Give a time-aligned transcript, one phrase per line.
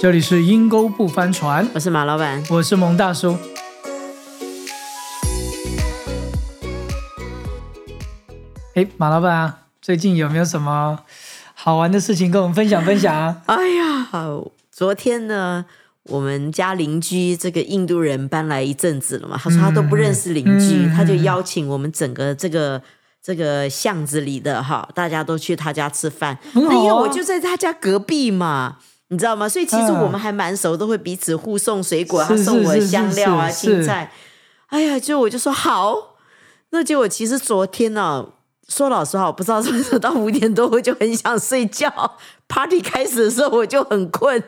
[0.00, 2.42] 这里是阴沟不翻船，我是马老板。
[2.48, 3.36] 我是蒙大叔。
[8.74, 11.00] 哎，马老板啊，最近有没有什么
[11.52, 13.42] 好玩的事情跟我们分享分享啊？
[13.44, 14.08] 哎呀，
[14.70, 15.66] 昨天呢，
[16.04, 22.80] 我们家邻居这个印度人搬来一阵子了嘛，他说他都不认识邻居，嗯他就邀请我们整个这个
[23.22, 26.38] 这个巷子里的哈，大家都去他家吃饭。
[26.54, 28.78] 因为我就在他家隔壁嘛。
[29.10, 29.48] 你知道吗？
[29.48, 34.10] 所以其实嗯我们还蛮熟，都会彼此互送水果，他是送我是是香料啊、是是青菜。
[34.68, 36.14] 哎呀，就我就说好，
[36.70, 38.24] 那结果其实昨天呢、
[38.68, 41.92] 说老实话，我不知道为什么到五点多我就很想睡觉。
[42.46, 44.42] Party 开始的时候我就很困，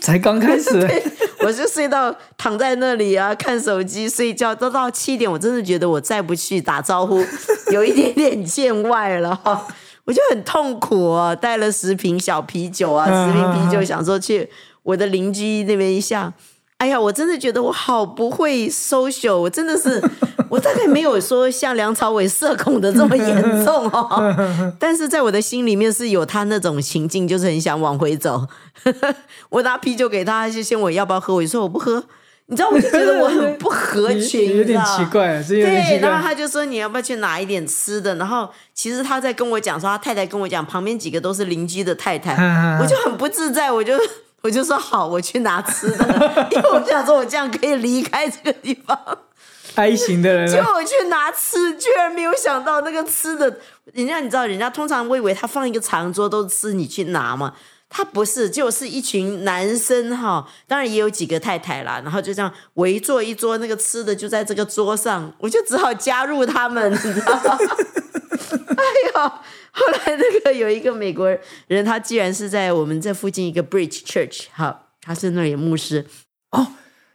[0.00, 0.70] 才刚开始，
[1.40, 7.24] 我就睡到躺在那里啊，看手机睡觉，都到七点，我真的觉得我再不去打招呼，
[7.70, 9.66] 有一点点见外了哈。
[10.12, 14.46] 我就很痛苦哦，带了十瓶小啤酒啊，十瓶啤酒，想说去
[14.82, 16.30] 我的邻居那边一下。
[16.76, 20.02] 哎呀，我真的觉得我好不会 social，我真的是，
[20.50, 24.34] 我大概没有说像梁朝伟社恐的这么严重哦。
[24.78, 28.46] 但是在我的心里面是有他那种情境，就是很想往回走。
[29.48, 32.04] 我拿啤酒给他，就先问我要不要喝，我就说我不喝。
[32.46, 36.08] 你知道，我就觉得我很不合群，有点奇怪，这有点对，奇怪。
[36.08, 38.14] 然后他就说你要不要去拿一点吃的？
[38.16, 43.94] 然后其实他在跟我讲说，他太太跟我讲，旁边几个都是邻居的太太，嗯我就很不自在，我就
[44.42, 48.98] 我就说好，我去拿吃的，因为我想说我这样可以离开这个地方。
[49.74, 53.56] I 型的人啊，结果我去拿吃，居然没有想到那个吃的，
[53.94, 57.54] 人家你知道，人家通常我以为他放一个长桌都是你去拿嘛，
[57.94, 67.58] 他不是，就是一群男生哈，当然也有几个太太啦，然后就这样围坐一桌，那个吃的就在这个桌上，我就只好加入他们，你知道吗？
[68.50, 68.84] 哎
[69.14, 69.28] 呦，
[69.72, 71.28] 后来那个有一个美国
[71.66, 76.06] 人，他既然是在我们这附近一个 Bridge Church，哈，他是那里牧师，
[76.50, 76.68] 哦，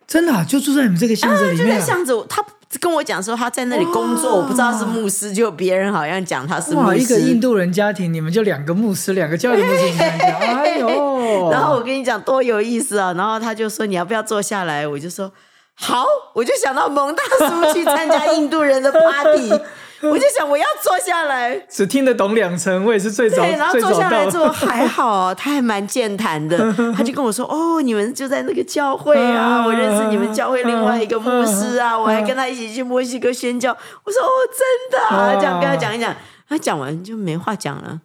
[0.08, 1.80] 真的啊就住在你们这个巷子里就在。
[1.80, 2.44] 巷子，他
[2.80, 7.42] 跟我讲说他在那里工作，我不知道是牧师，就别人好像讲他是牧师，一个印。
[7.42, 11.50] 度人家庭，你们就两个牧师，两个教育牧师哎呦！
[11.52, 13.14] 然后我跟你讲多有意思啊！
[13.14, 14.88] 然后他就说你要不要坐下来？
[14.88, 15.32] 我就说
[15.76, 19.52] 好，我就想到蒙大叔去参加印度人的 party，
[20.10, 21.56] 我就想我要坐下来。
[21.70, 26.58] 只听得懂两层，我也是最早对，然后坐下来到之后还好， 他还蛮健谈的。
[26.96, 36.16] 他就跟我说：“哦，你们就在那个教会啊， 我认识你们教会另外一个牧师啊，我还跟他一起去墨西哥宣教。”我说：“哦，真的啊！”这样跟他讲一讲，
[36.48, 38.00] 他讲完就没话讲了，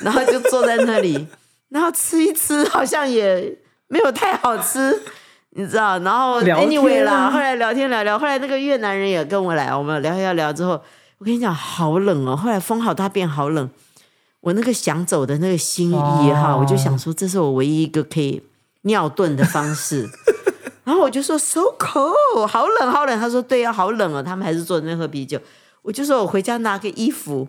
[0.00, 1.26] 然后就坐在那里，
[1.70, 3.56] 然后吃一吃，好像也
[3.88, 5.00] 没有太好吃。
[5.58, 10.78] 你知道，然后 anyway 啦，啊后来聊天聊聊，后来那个越南人也跟我来，我们聊一聊聊之后，
[11.18, 12.36] 我跟你讲，好冷哦。
[12.36, 13.70] 后来风好大，变好冷。
[14.40, 18.42] 我那个想走的那个心意哈，哦我就想说，这是我唯一一个可以
[18.82, 20.08] 尿遁的方式。
[20.84, 23.18] 然后我就说 so cold，好冷好冷。
[23.18, 24.22] 他说对呀、好冷哦。
[24.22, 25.40] 他们还是坐在那边喝啤酒。
[25.82, 27.48] 我就说我回家拿个衣服。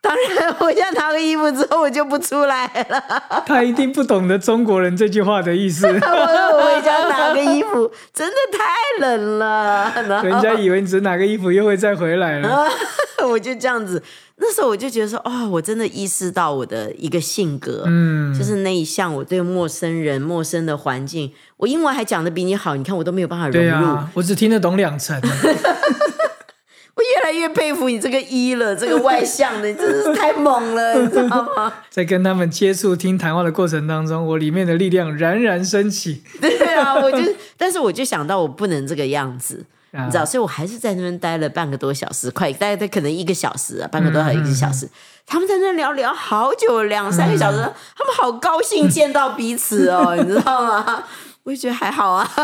[0.00, 3.42] 当然，回家拿个衣服之后，我就不出来了。
[3.44, 9.92] 他一定不懂得中国人这句话的意思， 我回家拿个衣服，真的太冷了。
[10.22, 12.68] 人家以为你只拿个衣服又会再回来了。
[13.28, 14.00] 我就这样子，
[14.36, 23.86] 那时候我就觉得说，哦，我真的意识到我的一个性格，嗯，就是那一项，我对陌生人、陌生的环境，我英文还讲的比你好，你看我都没有办法融入。
[23.88, 25.20] 啊，我只听得懂两成。
[26.96, 31.70] 我越来越佩服你这个一了，这个外向的，你 真是太猛了，你知道吗？
[31.90, 36.22] 在跟他们接触、听谈话的过程当中，我里面的力量冉冉升起。
[36.40, 37.18] 对啊，我就，
[37.58, 39.64] 但是我就想到我不能这个样子。
[39.92, 44.88] 啊你知道，所以我还是在那边待了半个多小时，快大概可能一个小时啊，半个多小时一个小时。
[45.26, 47.58] 他们在那聊聊好久，两三个小时，
[47.96, 51.04] 他们好高兴见到彼此哦，你知道吗？
[51.46, 52.28] 我也觉得还好啊。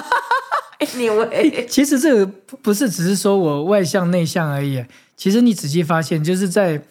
[0.83, 4.85] anyway，其实这个不不是只是说我外向内向而已，
[5.17, 6.83] 其实你仔细发现，就是在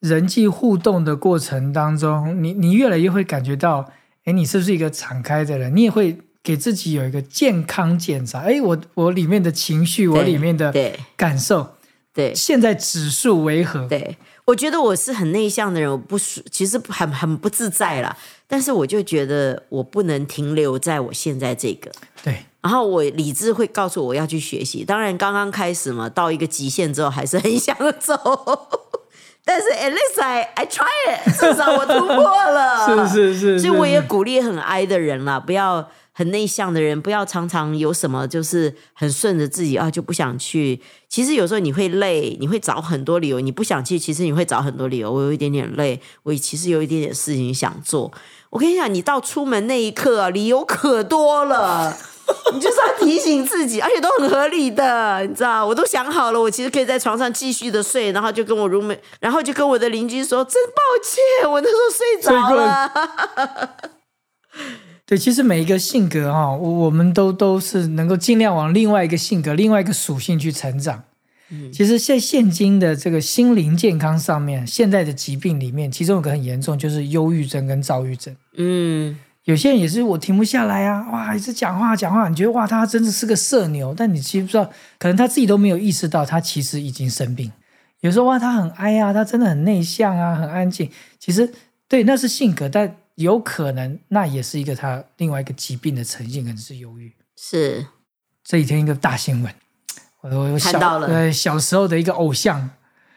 [0.00, 3.90] 人际互动的过程当中，你你越来越会感觉到，
[4.24, 5.74] 哎，你是不是一个敞开的人？
[5.74, 11.76] 你也会给自己有一个健康检查，哎，我我里面的情绪，我里面的对感受，
[12.12, 13.88] 对现在指数为何？
[13.88, 18.16] 对，我觉得我是很内向的人，我不舒，其实很很不自在啦。
[18.48, 21.90] 但是我就觉得我不能停留在我现在这个。
[22.22, 28.14] 对，然后我理智会告诉我要去学习，当然刚刚开始嘛，到一个极限之后还是很想走，
[29.44, 33.08] 但是 at least I I try it，至少我突破了。
[33.08, 40.80] 是是是，所以我也鼓励很 I 的人啦，不要很内向的人，不要常常有什么就是很顺着自己啊，就不想去。
[41.08, 45.10] 其实有时候你会累，你会找很多理由，你不想去，其实你会找很多理由。
[45.12, 48.12] 我有一点点累，我其实有一点点事情想做。
[48.50, 51.96] 我跟你讲，你到出门那一刻啊，理由可多了。
[52.54, 55.66] 你就是要提醒自己，而且都很合理的，你知道？
[55.66, 62.90] 我都想好了，我其实可以在床上继续的睡，然后就跟我 roommate，然后就跟我的邻居说：“真抱歉，我那时候睡着了。”
[65.12, 71.04] 对，其实每一个性格哈，我我们都都是能够尽量往另外一个性格、另外一个属性去成长。
[71.50, 78.34] 嗯，其实现现今的这个心灵健康上面，现在的疾病里面，其中有个很严重，就是忧郁症跟躁郁症。
[78.56, 79.14] 嗯。
[79.44, 84.64] 有些人也是我停不下来啊，哇，一直讲话讲话，你觉得哇，他真的是个社牛，但你其实不知道，
[84.98, 87.52] 可能他自己都没有意识到，他其实已经生病。
[88.00, 90.88] 有时候哇，他很哀啊，他真的很内向啊，很安静。
[91.18, 91.52] 其实
[91.86, 97.12] 对，那是性格，但有可能那也是一个他另外一个疾病的呈现，可能是忧郁。
[97.36, 97.86] 是。
[98.44, 99.54] 这几天一个大新闻，
[100.22, 102.70] 我我看到了，呃，小时候的一个偶像，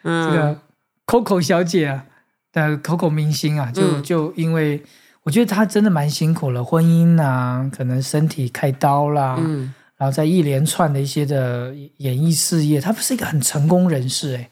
[0.04, 0.60] 嗯，这个
[1.06, 2.06] Coco 小姐啊
[2.52, 4.84] 的 Coco 明星啊，就就因为。
[5.26, 14.48] 我觉得她真的蛮辛苦了，婚姻啊，可能身体开刀啦，嗯，然后在一连串的一些的演艺事业，她不是一个很成功人士哎，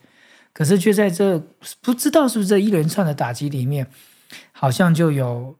[0.51, 1.37] 可是却在这
[1.79, 3.85] 不知道是不是这一连串的打击里面，
[4.51, 5.55] 好像就有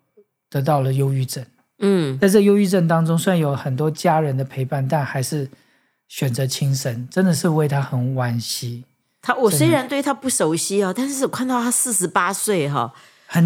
[0.50, 1.46] 得到了忧郁症，
[1.80, 5.50] 嗯，在这忧郁症当中，虽然有很多家人的陪伴，但还是
[6.08, 8.84] 选择轻生，真的是为他很惋惜。
[9.22, 12.94] 他我虽然对他不熟悉啊，但是我看到他四十八岁哈。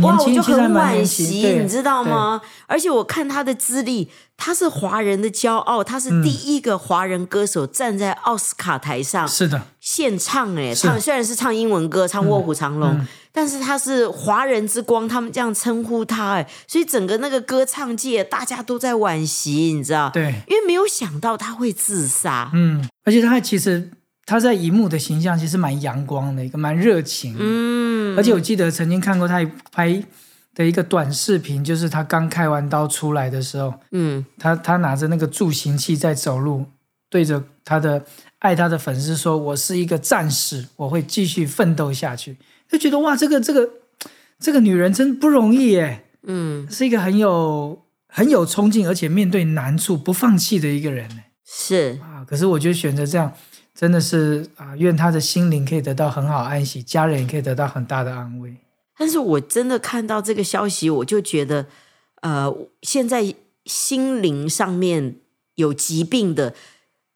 [0.01, 2.41] 哇，我就很惋惜，你知道吗？
[2.65, 12.89] 而且我看他的资历，他是华人的骄傲，他是第一个华人歌手站在奥斯卡台上，是的，现唱哎，唱虽然是唱英文歌，唱《卧虎藏龙》，
[13.31, 20.09] 但是他是华人之光，他们这样称呼他哎，所以整个那个歌唱界大家都在惋惜，你知道？
[20.09, 23.89] 对，因为没有想到他会自杀，嗯，而且他其实。
[24.27, 27.33] 他在荧幕的形象其实蛮阳光的，一个蛮热情。
[27.39, 29.39] 嗯，而且我记得曾经看过他
[29.71, 30.03] 拍
[30.53, 36.65] 的一个短视频，就是他刚开完刀出来的时候，嗯，他他拿着那个助行器在走路，
[37.09, 38.03] 对着他的
[38.39, 42.37] 爱他的粉丝说：“我是一个战士，我会继续奋斗下去。”
[42.69, 43.69] 就觉得哇，这个这个
[44.37, 46.03] 这个女人真不容易耶。
[46.23, 51.07] 嗯，是一个很有很有冲劲，而且面对难处不放弃的一个人。
[51.45, 53.31] 是啊，可是我就选择这样。
[53.79, 58.55] 真的是啊，愿他的心灵可以得到很好安息，家人也可以得到很大的安慰。
[58.97, 61.67] 但是我真的看到这个消息，我就觉得，
[62.21, 62.51] 呃，
[62.81, 63.35] 现在
[63.65, 65.17] 心灵上面
[65.53, 66.55] 有疾病的。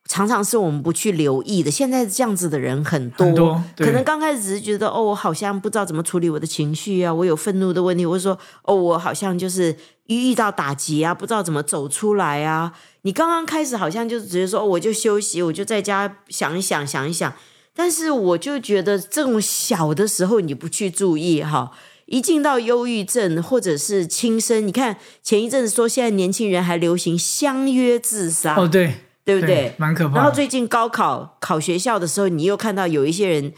[0.07, 1.71] 常常是我们不去留意的。
[1.71, 9.75] 现在这样子的人很多，可能刚开始只是觉得哦，我好像不知道怎么处理我的情绪啊，我有愤怒的问题，或者说哦，我好像就是
[10.07, 12.74] 一遇到打击啊，不知道怎么走出来啊。
[13.03, 17.33] 你刚刚开始好像就直接说，我就休息，我就在家想一想，想一想。
[17.74, 21.71] 但是我就觉得这种小的时候你不去注意哈，
[22.07, 28.95] 一进到忧郁症或者是轻生，你看前一阵子说现在年轻人还流行相约自杀哦，对。
[29.24, 29.74] 对不对？
[29.78, 30.16] 蛮可怕。
[30.16, 33.54] 然后最近高考考学校的时候，你又看到有一些人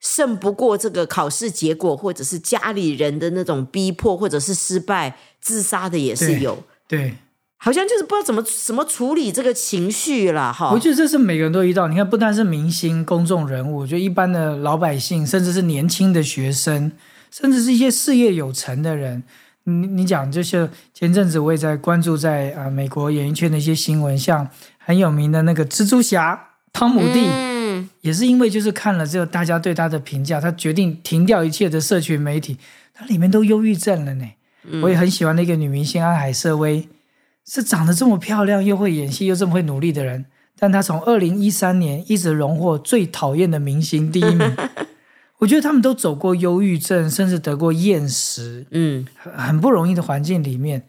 [0.00, 6.62] 胜不过这个考试结果，或者是家里人的那种逼迫，或者是失败自杀的也是有。
[6.88, 7.14] 对，
[7.58, 10.70] 好像就是不知道怎么怎么处理这个情绪了哈。
[10.72, 11.86] 我觉得这是每个人都遇到。
[11.86, 16.90] 你看，不单是明星、公众人物，我觉得一般的老百姓，甚至是年轻的学生，
[17.30, 19.22] 甚至是一些事业有成的人。
[19.64, 24.48] 你你讲，就是前阵子我也在关注在啊美国演艺圈的一些新闻，像
[24.90, 32.58] 很有名的那个蜘蛛侠汤姆蒂，嗯，也是因为就是看了之后大家对他的评价，他决定停掉一切的社群媒体，
[32.92, 34.24] 他里面都忧郁症了呢。
[34.82, 36.88] 我也很喜欢那个女明星安海瑟薇，
[37.46, 40.24] 是长得这么漂亮又会演戏又这么会努力的人，
[40.58, 44.56] 但她从二零一三年一直荣获最讨厌的明星第一名。
[45.38, 50.82] 我觉得他们都走过忧郁症，甚至得过厌食，嗯，很很不容易的环境里面。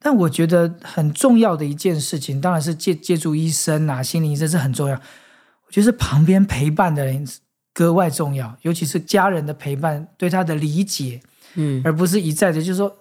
[0.00, 4.94] 但我觉得很重要的一件事情，当然是借借助医生啊，心理医生是很重要。
[4.94, 7.26] 我觉得是旁边陪伴的人
[7.74, 11.20] 格外重要，尤其是家人的陪伴，对他的理解，
[11.54, 12.94] 嗯，而不是一再的就说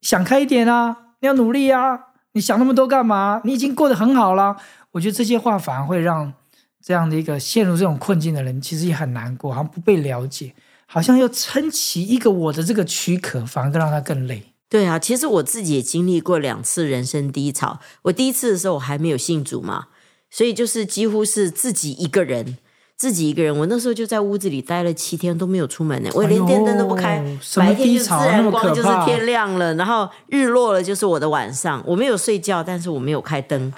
[0.00, 1.98] 想开一点啊，你要努力啊，
[2.32, 3.40] 你想那么多干嘛？
[3.44, 4.56] 你已经过得很好了。
[4.92, 6.32] 我觉得这些话反而会让。
[6.80, 10.54] 这样的一个陷入这种困境的人，其实也很难过，好像不被了解，
[10.86, 14.42] 好像要撑起一个我的这个躯壳，反而更让他更累。
[14.68, 17.80] 对啊，其实我自己也经历过两次人生低潮。
[18.02, 19.86] 我第一次的时候，我还没有信主嘛，
[20.30, 22.58] 所以就是几乎是自己一个人
[22.96, 27.24] 自己一个人，我那时候就在屋子里待了七天都没有出门呢，我连电灯都不开
[27.56, 33.72] 白天就自然光就是天亮了，然后日落了就是我的晚上，我没有睡觉，但是我没有开灯，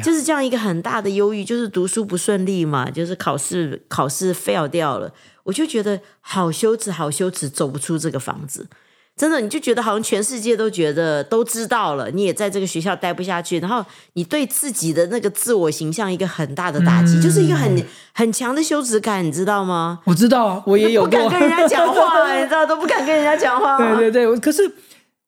[0.00, 5.12] 就是这样一个很大的忧郁，就是读书不顺利嘛，就是考试考试 fail 掉了，
[5.42, 8.68] 我就觉得好羞耻，好羞耻，走不出这个房子。
[9.14, 20.00] 真的，你就觉得好像全世界都觉得都知道了，你也在这个学校待不下去，然后你对自己的那个自我形象一个很大的打击，嗯就是一个很很强的羞耻感，你知道吗？
[20.06, 21.40] 我知道啊，我也有过不敢。
[21.40, 23.76] 跟人家讲话，你知道都不敢跟人家讲话。
[23.78, 24.62] 对对对，可是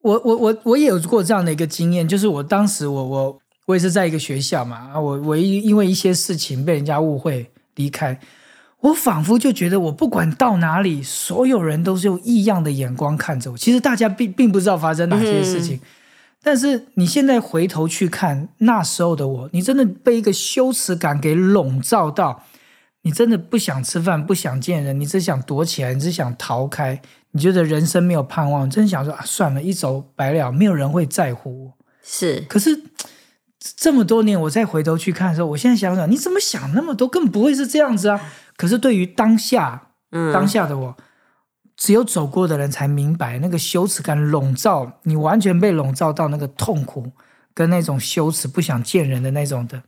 [0.00, 8.19] 我我我我也有过这样的一个经验，就是我当时我我我也是在一个学校嘛，啊，我我因因为一些事情被人家误会离开，
[8.85, 13.57] 我仿佛就觉得我不管到哪里，所有人都是用异样的眼光看着我。
[13.57, 15.81] 其实大家并并不知道发生哪些事情。
[16.43, 22.45] 但是你现在回头去看那时候的我，你真的被一个羞耻感给笼罩到，
[23.00, 27.00] 你真的不想吃饭，不想见人，你只想躲起来，你只想逃开，
[27.31, 31.73] 你觉得人生没有盼望，真想说啊，算了，一走百了，没有人会在乎我。
[32.03, 32.79] 是可是
[33.59, 37.09] 这么多年，我再回头去看的时候，我现在想想，你怎么想那么多？
[37.09, 38.21] 根本不会是这样子啊！
[38.56, 40.96] 可是对于当下，嗯当下的我，
[41.76, 47.12] 只有走过的人才明白，那个羞耻感笼罩你，完全被笼罩到那个痛苦
[47.52, 49.82] 跟那种羞耻、不想见人的那种的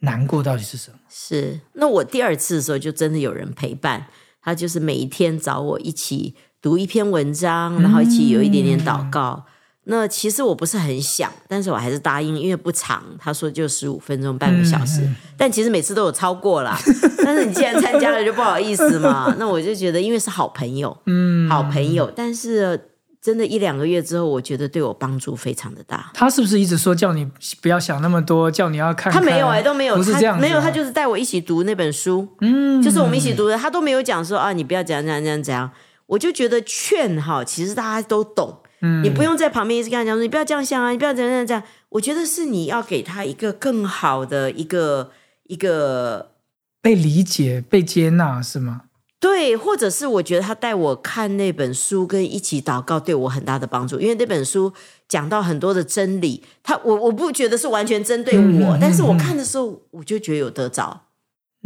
[0.00, 0.98] 难过到底是什么？
[1.08, 1.60] 是。
[1.74, 4.06] 那我第二次的时候，就真的有人陪伴，
[4.40, 9.44] 他就是每一天找我一起读一篇文章，然后一起有一点点祷告。
[9.88, 16.76] 那其实我不是很想，但是我还是答应，因为不长，他说就十五分钟、半个小时，但其实每次都有超过啦。
[17.24, 19.32] 但是你既然参加了，就不好意思嘛。
[19.38, 22.90] 那我就觉得，因为是好朋友，嗯，好朋友，但是
[23.22, 26.10] 真的，一两个月之后，我觉得对我帮助非常的大。
[26.12, 27.28] 他是不是一直说叫你
[27.62, 29.22] 不要想那么多，叫你要看看？
[29.22, 35.70] 他没有哎、都没有，他不是这样没有，他就是带我一起读那本书，嗯，就是我们一起读的，他都没有讲说啊，你不要怎样怎样怎样怎样。
[36.06, 41.62] 我就觉得劝哈，其实大家都懂，嗯你不用在旁边一直跟他讲说你不要这样想啊，你不要怎样怎样怎样。
[41.90, 45.10] 我觉得是你要给他一个更好的一个
[45.44, 46.32] 一个
[46.80, 48.82] 被理解、被接纳是吗？
[49.18, 54.72] 对，或者是我觉得他带我看那本书跟一起祷告，对我很大的帮助，因为那本书
[55.08, 61.05] 讲到很多的真理，他我我不觉得是完全针对我，但是我嗯看的时候我就觉得有得着。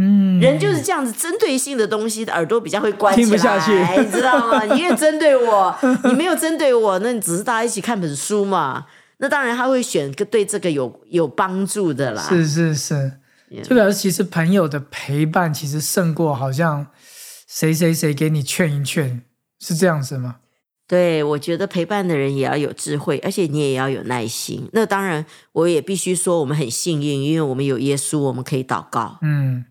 [0.03, 4.65] 嗯，人就是这样子，针对性的东西，耳朵比较会关起来，听不下去你知道吗？
[4.73, 8.87] 你越针对我，你没有针对我，那你只是大家一起看本书嘛。
[9.19, 12.23] 那当然他会选个对这个有有帮助的啦。
[12.23, 13.13] 是是是
[13.69, 16.87] 表示其实朋友的陪伴其实胜过好像
[17.47, 19.21] 谁谁谁给你劝一劝，
[19.59, 20.37] 是这样子吗？
[20.89, 24.69] 对，我觉得陪伴的人也要有智慧，而且你也要有耐心。
[24.73, 29.19] 那当然，我也必须说，我们很幸运，因为我们有耶稣，我们可以祷告。
[29.23, 29.65] 嗯，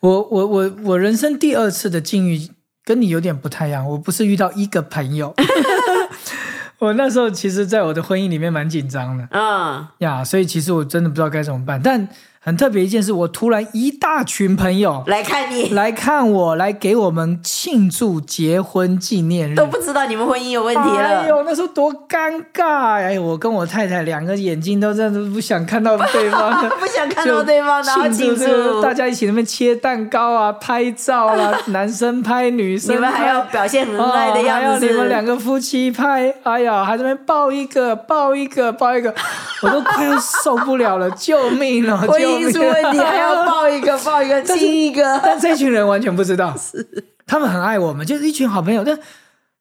[0.00, 2.48] 我我我我人生第二次的境遇
[2.84, 5.34] 跟你有点不太一样，我不是遇到一个朋友
[6.80, 11.80] 我那时候其实在我的婚姻里面蛮紧张的嗯，呀，所以其实我真的不知道该怎么办。
[11.82, 12.08] 但
[12.42, 21.20] 很特别一件事，我突然一大群朋友来看你来看我，来给我们庆祝结婚纪念日，都不知道你们婚姻有问题了。
[21.20, 22.94] 哎呦，那时候多尴尬！
[22.94, 34.78] 哎，我跟我太太两个眼睛都真的不想看到 对方的，不想看到对方，然后庆这个祝，大家一起在那边切蛋糕啊、拍照啦、男生拍女生拍，你们还要表现很恩爱的哦还要。
[34.78, 39.14] 你们两个夫妻拍，哎呀，还在那边抱一个、抱一个、抱一个，
[39.62, 41.98] 我都快要受不了了，救命了！
[42.08, 45.20] 婚姻救命出问题，还要抱一个抱一个亲一个。
[45.22, 46.54] 但这群人完全不知道，
[47.26, 48.98] 他们很爱我们，就是一群好朋友，但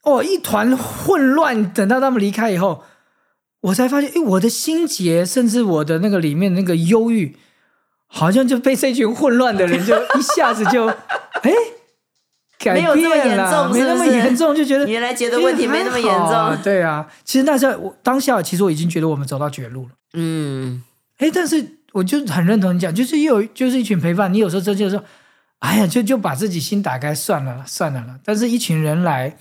[0.03, 1.71] 哦一团混乱。
[1.73, 2.83] 等到他们离开以后，
[3.61, 7.37] 我才发现，哎，我的心结，甚至我的那个里面那个忧郁，
[8.07, 11.51] 好像就被这群混乱的人就一下子就哎
[12.59, 16.57] 改没有这么严重没那么严重，就觉得 原来觉得问题没那么严重。
[16.61, 19.89] 对啊，其实那时候我当下，其实我已经觉得我们走到绝路了。
[20.13, 20.83] 嗯，
[21.19, 25.03] 哎，但是我就很认同你讲，就是又有就是一群陪伴，你有时候真就是说，
[25.59, 28.19] 哎呀，就就把自己心打开算了算了了。
[28.23, 29.37] 但是一群人来，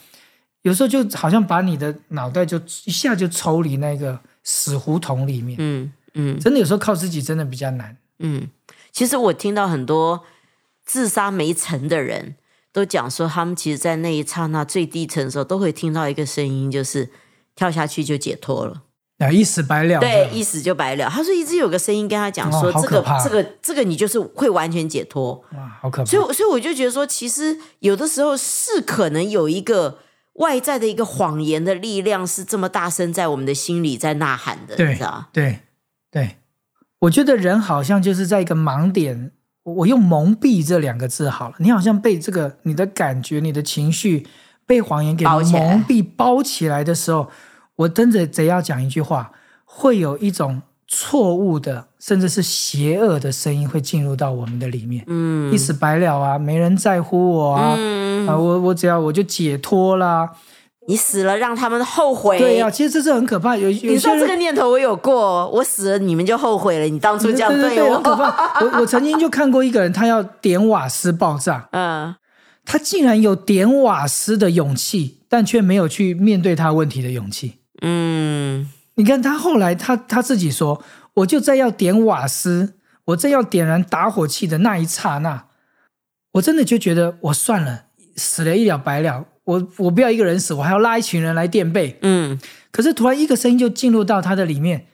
[0.63, 7.97] 有时候就好像把你的脑袋就一下就抽离那个死胡同里面，嗯嗯真的有时候靠自己真的比较难。
[8.19, 8.49] 嗯，
[8.91, 10.25] 其实我听到很多
[10.85, 12.35] 自杀没成的人
[12.73, 17.11] 都讲说，他们其实，在那一刹那最低层的时候，都会听到一个声音，就是
[17.55, 18.83] 跳下去就解脱了。
[19.19, 19.99] 啊，一死百了。
[19.99, 21.09] 对，一死就白了。
[21.09, 25.33] 他说一直有个声音跟他讲说，这个这个这个你就是会完全解脱。
[25.55, 26.05] 哇，好可怕。
[26.05, 29.99] 所以，所以我就觉得说，其实有的时候是可能有一个
[30.35, 35.27] 外在的一个谎言的力量是这么大声在我们的心里在呐喊的，对你知道？
[35.33, 35.59] 对
[36.13, 36.37] 对，
[37.01, 39.33] 我觉得人好像就是在一个盲点，
[39.65, 44.29] 我我用蒙蔽这两个字好了，你好像被这个你的感觉、你的情绪
[44.65, 47.29] 被谎言给包起来蒙蔽、包起来的时候，
[47.79, 49.33] 我真的得要讲一句话，
[49.65, 60.31] 会有一种错误的，甚至是邪恶的声音会进入到我们的里面，嗯一死百了啊，没人在乎我啊，嗯，啊，我我只要我就解脱啦，
[60.89, 62.39] 你死了让他们后悔。
[62.39, 67.95] 对呀、其实这是很可怕，有有你知道这个念头我有过，我死了你们就后悔了，你当初这样对对我。
[67.95, 68.61] 很可怕。
[68.61, 72.15] 我我曾经就看过一个人，他要点瓦斯爆炸，嗯，
[72.65, 77.58] 他竟然有点瓦斯的勇气，但却没有去面对他问题的勇气。
[77.83, 80.83] 嗯，你看他后来他他自己说，
[81.15, 82.75] 我就在要点瓦斯，
[83.07, 85.47] 我正要点燃打火器的那一刹那，
[86.33, 89.27] 我真的就觉得我算了，死了一了百了。
[89.45, 91.99] 我我不要一个人死，我还要拉一群人来垫背。
[92.03, 92.39] 嗯，
[92.71, 94.89] 可是突然一个声音就进入到他的里面，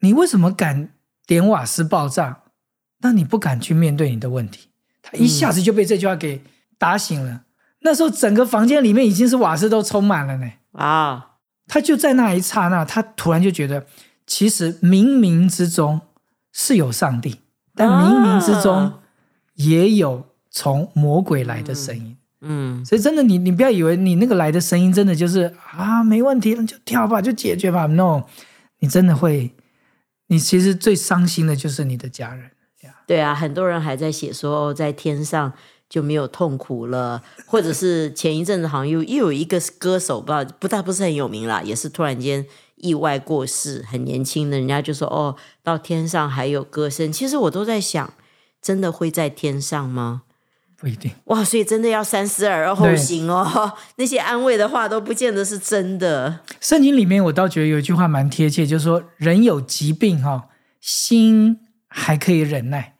[0.00, 0.90] 你为什么敢
[1.26, 2.44] 点瓦斯爆炸？
[3.02, 4.68] 那你不敢去面对你的问题，
[5.02, 6.42] 他一下子就被这句话给
[6.78, 7.42] 打醒了。
[7.80, 10.50] 那时候整个房间里面已经是瓦斯都充满了呢。
[10.72, 11.29] 啊，
[11.72, 13.86] 他就在那一刹那，他突然就觉得，
[14.26, 16.00] 其实冥冥之中
[16.52, 17.38] 是有上帝，
[17.76, 18.98] 但冥冥之中啊
[19.54, 22.16] 也有从魔鬼来的声音。
[22.40, 27.86] 嗯，所以真的你，你不要以为你那个来的声音真的就是啊没问题了，就跳吧，就解决吧。
[27.86, 28.24] No，
[28.80, 29.54] 你真的会，
[30.26, 32.50] 你其实最伤心的就是你的家人。
[33.06, 35.52] 对啊，很多人还在写说，哦在天上
[35.90, 47.12] 就没有痛苦了，或者是前一阵子好像又又有一个歌手，不知道不大不是很有名啦，也是突然间意外过世，很年轻的，人家就说哦，到天上还有歌声。
[47.12, 48.14] 其实我都在想，
[48.62, 50.22] 真的会在天上吗？
[50.76, 53.74] 不一定，哇，所以真的要三思而后行哦。
[53.96, 56.40] 那些安慰的话都不见得是真的。
[56.58, 60.48] 圣经里面我倒觉得有一句话蛮贴切，就是说人有疾病哈、
[60.80, 62.96] 心还可以忍耐，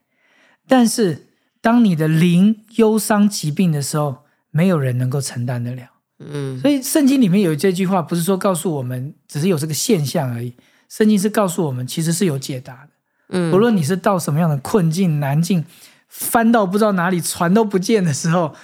[0.69, 1.30] 但是
[1.61, 5.85] 当你的灵忧伤疾病的时候，没有人能够承担得了。
[6.19, 10.55] 嗯所以圣经里面有这句话，不是说告诉我们只是有这个现象而已，
[10.89, 12.91] 圣经是告诉我们其实是有解答的。
[13.31, 15.65] 嗯无论你是到什么样的困境难境，
[16.09, 18.55] 翻到不知道哪里船都不见的时候，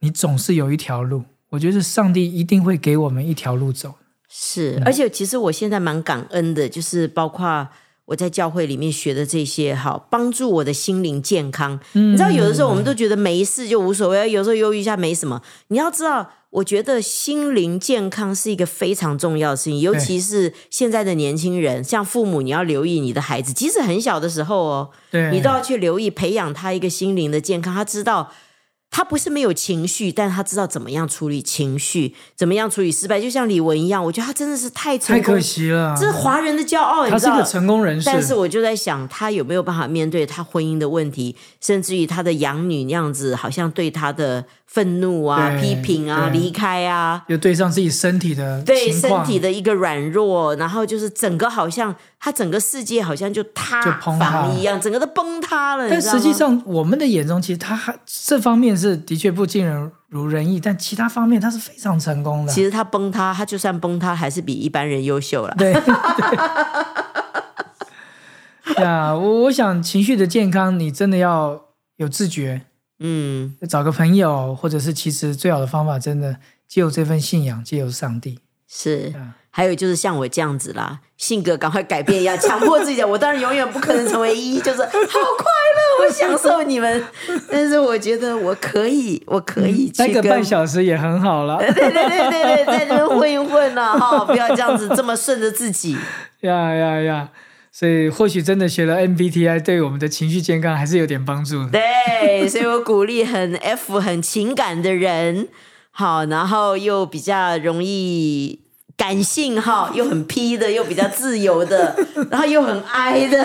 [0.00, 1.24] 你总是有一条路。
[1.50, 3.94] 我觉得上帝一定会给我们一条路走。
[4.28, 7.68] 是，而且其实我现在蛮感恩的，就是包括
[8.06, 11.78] 我在教会里面学的这些，好帮助我的心灵健康。
[11.92, 15.42] 嗯你知道，有的时候我们都觉得没事就无所谓，有时候忧郁一下没什么。
[15.68, 24.90] 你要知道，我觉得心灵健康是一个非常重要的事情，尤其是现在的年轻人，像父母，你要留意你的孩子，即使很小的时候哦，
[25.32, 27.74] 你都要去留意培养他一个心灵的健康。
[27.74, 28.30] 他知道
[28.90, 33.20] 他不是没有情绪，但他知道怎么样处理情绪，怎么样处理失败。
[33.20, 35.94] 就像李玟一样，我觉得他真的是太成功太可，惜了。
[35.98, 37.42] 这是华人的骄傲，他是个。
[37.44, 55.88] 成功人士，但是我就在想，他有没有办法面对他婚姻的问题，甚至于他的养女那样子，好像对他的愤怒啊、批评啊、对离开啊，又对上自己身体的对身体的一个软弱，然后就是整个好像他整个世界好像就塌房一样，整个都崩塌了。
[55.88, 62.52] 但实际上，我们的眼中，其实他还这方面是的确不尽人如人意，但其他方面他是非常成功的。
[62.52, 65.54] 其实他崩塌，他就算崩塌，还是比一般人优秀了。
[65.56, 65.82] 对，对
[68.74, 71.60] 对 啊，我我想情绪的健康，你真的要
[71.96, 72.62] 有自觉，
[72.98, 78.38] 嗯，找个朋友，或者是其实最好的方法，真的借由这份信仰，借由上帝。
[78.68, 79.36] 是啊。
[79.50, 83.02] 还有就是像我这样子啦，性格赶快改变一下，强迫自己。
[83.02, 87.02] 我当然永远不可能成为一，就是好快乐，我享受你们。
[87.50, 91.56] 但是我觉得我可以，我可以去跟待个半小时也很好了。
[91.56, 95.96] 对对对对对，在这边混一混呢、哈，不要这样子这么顺着自己。
[96.40, 97.30] 呀呀呀！
[97.78, 101.72] 所以或许真的学了 MBTI 对我们的情绪健康还是有点帮助的。
[101.72, 105.48] 对，所以我鼓励很 F 很情感的人，
[105.90, 108.60] 好，然后又比较容易
[108.96, 111.94] 感性哈， 又很 P 的，又比较自由的，
[112.32, 113.44] 然后又很 I 的。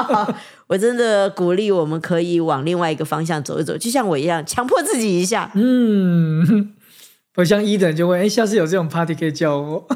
[0.68, 5.50] 我真的鼓励我们可以往另外一个方向走一走，就像我一样，强迫自己一下。
[5.52, 6.72] 嗯，
[7.36, 9.86] 我像一的人就问，哎，下次有这种 party 可以叫我。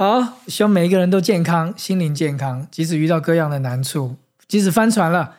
[0.00, 4.14] 好，希望每一个人都健康，心灵健康，即使遇到各样的难处，
[4.46, 5.34] 即使翻船了，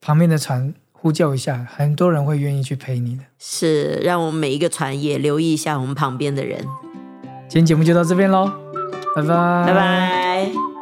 [0.00, 3.24] 旁边的船呼救一下，很多人会愿意去陪你的。
[3.36, 6.64] 是，让我们每一个船也留意一下我们旁边的人。
[7.48, 8.48] 今天节目就到这边喽，
[9.16, 10.75] 拜拜，拜拜。